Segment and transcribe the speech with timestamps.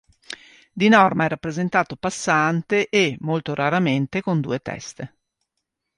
[0.73, 5.13] Di norma è rappresentato passante e, molto raramente, con due teste.